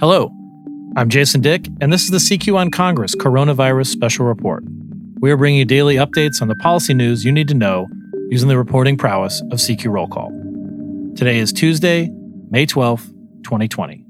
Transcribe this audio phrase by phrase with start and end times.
[0.00, 0.32] Hello,
[0.96, 4.64] I'm Jason Dick, and this is the CQ on Congress Coronavirus Special Report.
[5.20, 7.86] We are bringing you daily updates on the policy news you need to know
[8.30, 10.30] using the reporting prowess of CQ Roll Call.
[11.16, 12.08] Today is Tuesday,
[12.48, 13.08] May 12th,
[13.42, 14.06] 2020.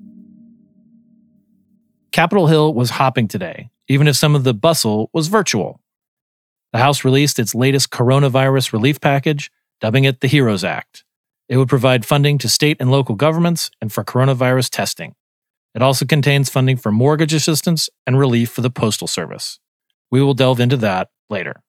[2.12, 5.80] Capitol Hill was hopping today, even if some of the bustle was virtual.
[6.72, 9.50] The House released its latest coronavirus relief package,
[9.80, 11.02] dubbing it the HEROES Act.
[11.48, 15.16] It would provide funding to state and local governments and for coronavirus testing.
[15.74, 19.60] It also contains funding for mortgage assistance and relief for the Postal Service.
[20.10, 21.62] We will delve into that later.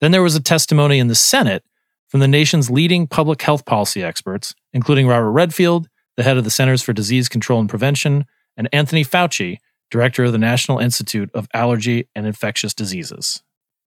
[0.00, 1.64] Then there was a testimony in the Senate
[2.08, 6.50] from the nation's leading public health policy experts, including Robert Redfield, the head of the
[6.50, 8.24] Centers for Disease Control and Prevention,
[8.56, 9.58] and Anthony Fauci,
[9.90, 13.42] director of the National Institute of Allergy and Infectious Diseases.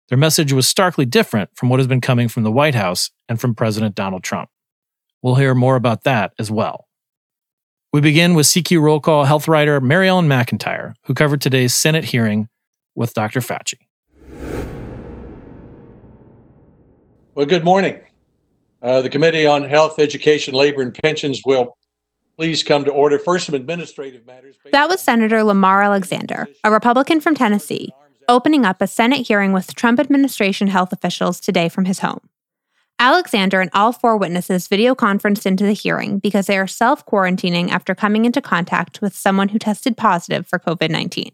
[0.08, 3.40] Their message was starkly different from what has been coming from the White House and
[3.40, 4.50] from President Donald Trump.
[5.22, 6.88] We'll hear more about that as well.
[7.92, 12.04] We begin with CQ Roll Call health writer Mary Ellen McIntire, who covered today's Senate
[12.04, 12.48] hearing
[12.94, 13.40] with Dr.
[13.40, 13.74] Fauci.
[17.34, 17.98] Well, good morning.
[18.80, 21.76] Uh, the Committee on Health, Education, Labor, and Pensions will
[22.38, 23.18] please come to order.
[23.18, 24.54] First, some administrative matters.
[24.70, 27.92] That was Senator Lamar Alexander, a Republican from Tennessee,
[28.28, 32.29] opening up a Senate hearing with Trump administration health officials today from his home.
[33.00, 37.70] Alexander and all four witnesses video conferenced into the hearing because they are self quarantining
[37.70, 41.30] after coming into contact with someone who tested positive for COVID 19.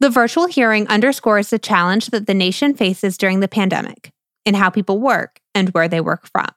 [0.00, 4.10] The virtual hearing underscores the challenge that the nation faces during the pandemic
[4.44, 6.48] in how people work and where they work from.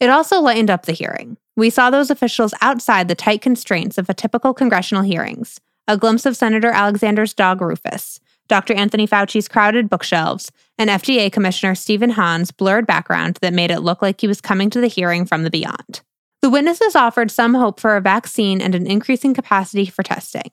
[0.00, 1.36] It also lightened up the hearing.
[1.56, 6.26] We saw those officials outside the tight constraints of a typical congressional hearings, a glimpse
[6.26, 8.18] of Senator Alexander's dog Rufus,
[8.48, 8.74] Dr.
[8.74, 14.02] Anthony Fauci's crowded bookshelves, and FDA Commissioner Stephen Hahn's blurred background that made it look
[14.02, 16.00] like he was coming to the hearing from the beyond.
[16.40, 20.50] The witnesses offered some hope for a vaccine and an increasing capacity for testing.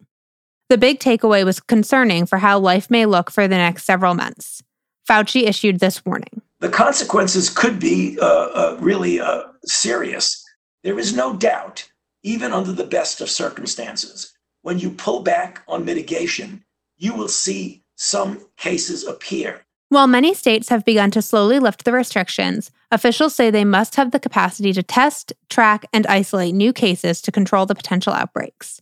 [0.70, 4.64] The big takeaway was concerning for how life may look for the next several months.
[5.08, 6.42] Fauci issued this warning.
[6.60, 10.44] The consequences could be uh, uh, really uh, serious.
[10.84, 11.88] There is no doubt,
[12.24, 14.34] even under the best of circumstances,
[14.64, 16.66] when you pull back on mitigation,
[16.98, 19.66] you will see some cases appear.
[19.90, 24.12] While many states have begun to slowly lift the restrictions, officials say they must have
[24.12, 28.82] the capacity to test, track, and isolate new cases to control the potential outbreaks.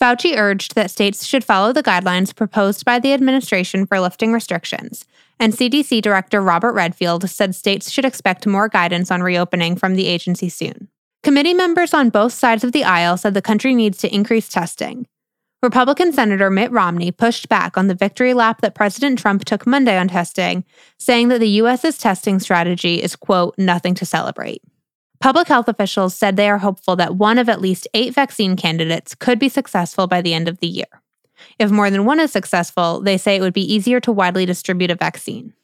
[0.00, 5.06] Fauci urged that states should follow the guidelines proposed by the administration for lifting restrictions,
[5.40, 10.06] and CDC Director Robert Redfield said states should expect more guidance on reopening from the
[10.06, 10.88] agency soon.
[11.22, 15.06] Committee members on both sides of the aisle said the country needs to increase testing,
[15.64, 19.96] Republican Senator Mitt Romney pushed back on the victory lap that President Trump took Monday
[19.96, 20.62] on testing,
[20.98, 24.60] saying that the U.S.'s testing strategy is, quote, nothing to celebrate.
[25.20, 29.14] Public health officials said they are hopeful that one of at least eight vaccine candidates
[29.14, 31.00] could be successful by the end of the year.
[31.58, 34.90] If more than one is successful, they say it would be easier to widely distribute
[34.90, 35.54] a vaccine.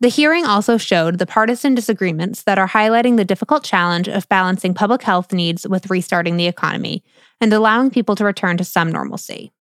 [0.00, 4.74] The hearing also showed the partisan disagreements that are highlighting the difficult challenge of balancing
[4.74, 7.02] public health needs with restarting the economy
[7.40, 9.52] and allowing people to return to some normalcy.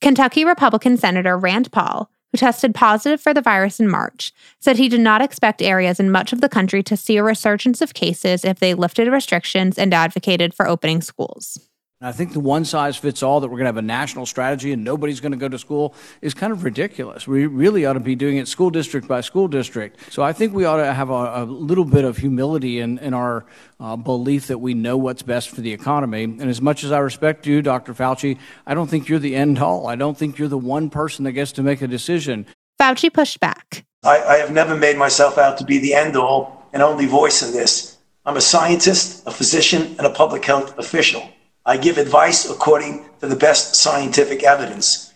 [0.00, 4.88] Kentucky Republican Senator Rand Paul, who tested positive for the virus in March, said he
[4.88, 8.46] did not expect areas in much of the country to see a resurgence of cases
[8.46, 11.67] if they lifted restrictions and advocated for opening schools.
[12.00, 14.70] I think the one size fits all that we're going to have a national strategy
[14.70, 17.26] and nobody's going to go to school is kind of ridiculous.
[17.26, 20.12] We really ought to be doing it school district by school district.
[20.12, 23.14] So I think we ought to have a, a little bit of humility in, in
[23.14, 23.46] our
[23.80, 26.22] uh, belief that we know what's best for the economy.
[26.22, 27.94] And as much as I respect you, Dr.
[27.94, 29.88] Fauci, I don't think you're the end all.
[29.88, 32.46] I don't think you're the one person that gets to make a decision.
[32.80, 33.84] Fauci pushed back.
[34.04, 37.42] I, I have never made myself out to be the end all and only voice
[37.42, 37.98] in this.
[38.24, 41.28] I'm a scientist, a physician, and a public health official.
[41.68, 45.12] I give advice according to the best scientific evidence.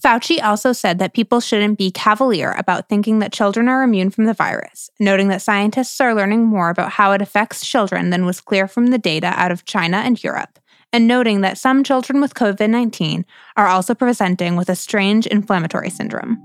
[0.00, 4.26] Fauci also said that people shouldn't be cavalier about thinking that children are immune from
[4.26, 8.40] the virus, noting that scientists are learning more about how it affects children than was
[8.40, 10.60] clear from the data out of China and Europe,
[10.92, 13.26] and noting that some children with COVID 19
[13.56, 16.38] are also presenting with a strange inflammatory syndrome.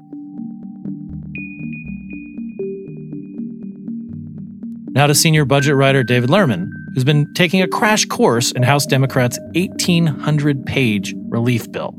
[4.94, 8.86] Now to senior budget writer David Lerman, who's been taking a crash course in House
[8.86, 11.96] Democrats' 1,800 page relief bill.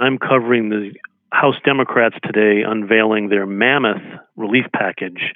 [0.00, 0.92] I'm covering the
[1.32, 4.02] House Democrats today unveiling their mammoth
[4.36, 5.32] relief package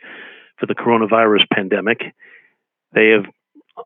[0.59, 2.01] for the coronavirus pandemic.
[2.95, 3.27] They have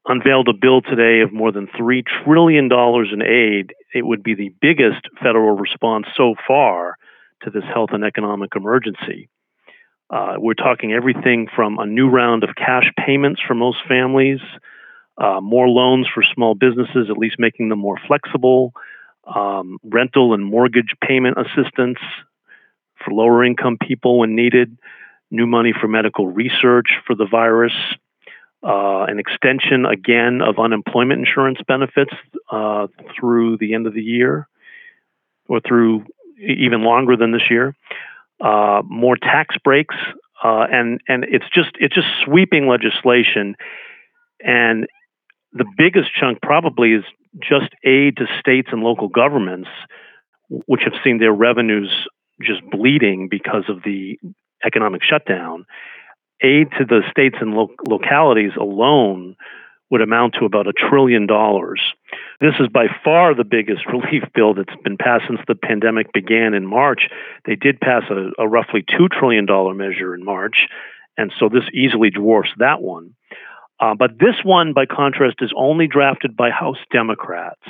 [0.06, 3.74] unveiled a bill today of more than $3 trillion in aid.
[3.94, 6.96] It would be the biggest federal response so far
[7.42, 9.28] to this health and economic emergency.
[10.10, 14.40] Uh, we're talking everything from a new round of cash payments for most families,
[15.18, 18.72] uh, more loans for small businesses, at least making them more flexible,
[19.26, 21.98] um, rental and mortgage payment assistance
[23.04, 24.78] for lower income people when needed,
[25.30, 27.74] new money for medical research for the virus,
[28.62, 32.12] uh, an extension again of unemployment insurance benefits
[32.50, 32.86] uh,
[33.18, 34.48] through the end of the year
[35.48, 36.04] or through
[36.38, 37.74] even longer than this year,
[38.40, 39.94] uh, more tax breaks,
[40.42, 43.56] uh, and and it's just it's just sweeping legislation,
[44.40, 44.86] and
[45.52, 47.04] the biggest chunk probably is
[47.40, 49.68] just aid to states and local governments,
[50.66, 51.90] which have seen their revenues
[52.42, 54.18] just bleeding because of the
[54.64, 55.64] economic shutdown
[56.42, 59.36] aid to the states and lo- localities alone
[59.90, 61.80] would amount to about a trillion dollars.
[62.40, 66.54] This is by far the biggest relief bill that's been passed since the pandemic began
[66.54, 67.08] in March.
[67.44, 69.46] They did pass a, a roughly $2 trillion
[69.76, 70.66] measure in March,
[71.16, 73.14] and so this easily dwarfs that one.
[73.80, 77.62] Uh, but this one, by contrast, is only drafted by House Democrats.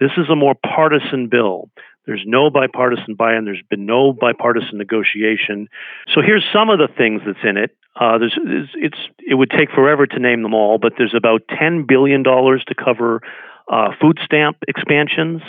[0.00, 1.70] This is a more partisan bill.
[2.04, 3.46] There's no bipartisan buy-in.
[3.46, 5.68] There's been no bipartisan negotiation.
[6.14, 7.76] So here's some of the things that's in it.
[7.98, 8.38] Uh, there's,
[8.74, 12.74] it's, it would take forever to name them all, but there's about $10 billion to
[12.78, 13.22] cover
[13.70, 15.42] uh, food stamp expansions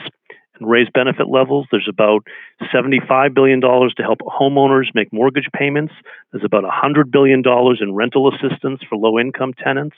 [0.60, 1.68] and raise benefit levels.
[1.72, 2.26] There's about
[2.74, 5.94] $75 billion to help homeowners make mortgage payments.
[6.32, 7.44] There's about $100 billion
[7.80, 9.98] in rental assistance for low income tenants.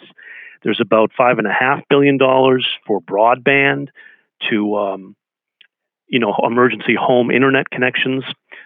[0.63, 3.87] There's about $5.5 billion for broadband
[4.49, 5.15] to um,
[6.09, 8.23] you know, emergency home internet connections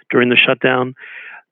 [0.10, 0.96] during the shutdown.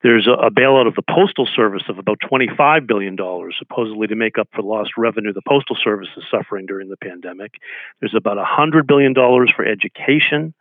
[0.03, 3.15] There's a, bailout of the Postal Service of about $25 billion,
[3.57, 7.55] supposedly to make up for lost revenue the Postal Service is suffering during the pandemic.
[7.99, 10.55] There's about $100 billion for education,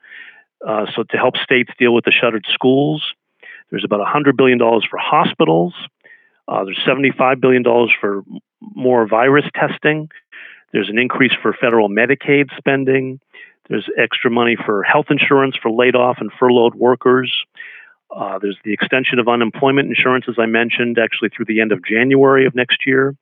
[0.67, 3.15] uh, so to help states deal with the shuttered schools.
[3.71, 5.75] There's about $100 billion for hospitals.
[6.47, 7.65] Uh, there's $75 billion
[7.99, 8.23] for
[8.61, 10.11] more virus testing.
[10.73, 13.21] There's an increase for federal Medicaid spending.
[13.69, 17.33] There's extra money for health insurance for laid off and furloughed workers.
[18.15, 21.85] Uh, there's the extension of unemployment insurance, as I mentioned, actually through the end of
[21.85, 23.15] January of next year.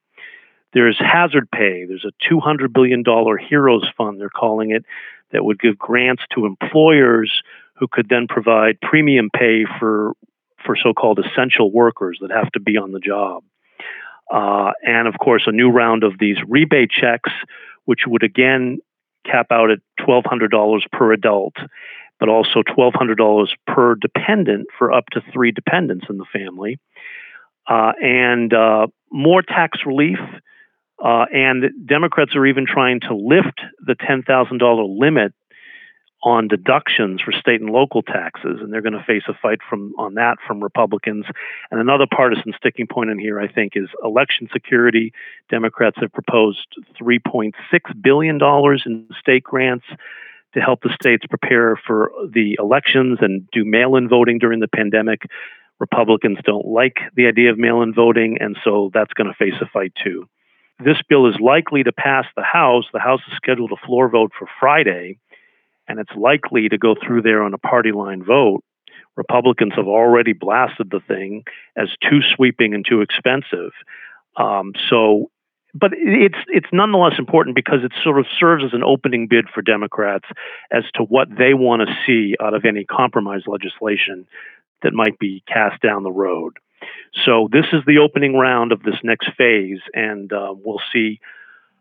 [0.73, 1.85] There's hazard pay.
[1.87, 4.85] There's a $200 billion HEROES fund, they're calling it,
[5.33, 7.43] that would give grants to employers
[7.75, 10.13] who could then provide premium pay for,
[10.65, 13.45] for so called essential workers that have to be on the job.
[14.33, 17.31] Uh, and of course, a new round of these rebate checks,
[17.85, 18.79] which would again
[19.25, 21.55] cap out at $1,200 per adult,
[22.21, 26.79] but also $1,200 per dependent for up to three dependents in the family.
[27.69, 30.19] Uh, and uh, more tax relief.
[31.03, 35.33] Uh, and Democrats are even trying to lift the $10,000 limit
[36.25, 39.93] on deductions for state and local taxes, and they're going to face a fight from
[39.99, 41.25] on that from Republicans.
[41.71, 45.13] And another partisan sticking point in here, I think, is election security.
[45.49, 46.67] Democrats have proposed
[47.01, 47.53] 3.6
[48.03, 49.87] billion dollars in state grants
[50.59, 55.23] to help the states prepare for the elections and do mail-in voting during the pandemic.
[55.79, 59.67] Republicans don't like the idea of mail-in voting, and so that's going to face a
[59.67, 60.29] fight too.
[60.85, 62.85] This bill is likely to pass the House.
[62.93, 65.19] The House is scheduled a floor vote for Friday
[65.89, 68.63] and it's likely to go through there on a party line vote.
[69.17, 71.45] Republicans have already blasted the thing
[71.77, 73.73] as too sweeping and too expensive.
[74.37, 75.31] Um, so,
[75.75, 79.63] but it's it's nonetheless important because it sort of serves as an opening bid for
[79.63, 80.25] Democrats
[80.73, 84.27] as to what they want to see out of any compromise legislation
[84.83, 86.55] that might be cast down the road.
[87.25, 91.21] So this is the opening round of this next phase, and uh, we'll see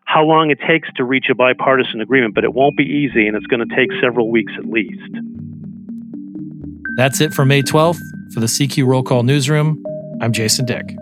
[0.06, 3.36] how long it takes to reach a bipartisan agreement, but it won't be easy and
[3.36, 5.12] it's going to take several weeks at least.
[6.96, 8.00] That's it for May 12th.
[8.34, 9.84] For the CQ Roll Call Newsroom,
[10.22, 10.96] I'm Jason Dick.